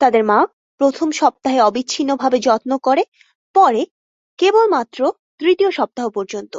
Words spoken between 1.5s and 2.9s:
অবিচ্ছিন্নভাবে যত্ন